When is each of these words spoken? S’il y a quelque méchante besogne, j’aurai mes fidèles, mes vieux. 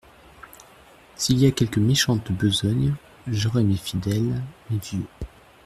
S’il 1.15 1.37
y 1.37 1.45
a 1.45 1.51
quelque 1.51 1.79
méchante 1.79 2.31
besogne, 2.31 2.95
j’aurai 3.27 3.61
mes 3.63 3.77
fidèles, 3.77 4.41
mes 4.71 4.79
vieux. 4.79 5.05